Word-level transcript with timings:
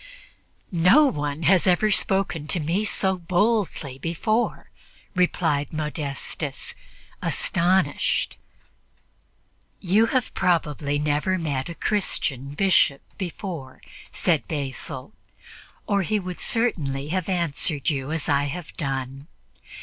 "No 0.71 1.05
one 1.05 1.43
has 1.43 1.67
ever 1.67 1.91
spoken 1.91 2.49
so 2.87 3.17
boldly 3.19 3.69
to 3.75 3.85
me 3.87 3.99
before," 3.99 4.71
replied 5.13 5.71
Modestus, 5.71 6.73
astonished. 7.21 8.35
"You 9.79 10.07
have 10.07 10.33
probably 10.33 10.97
never 10.97 11.37
met 11.37 11.69
a 11.69 11.75
Christian 11.75 12.55
Bishop 12.55 13.03
before," 13.19 13.79
said 14.11 14.47
Basil, 14.47 15.13
"or 15.85 16.01
he 16.01 16.19
would 16.19 16.39
certainly 16.41 17.09
have 17.09 17.29
answered 17.29 17.91
you 17.91 18.11
as 18.11 18.27
I 18.27 18.45
have 18.45 18.73
done. 18.77 19.27